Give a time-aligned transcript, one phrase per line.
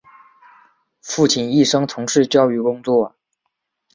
[1.01, 3.15] 父亲一生从事教育工作。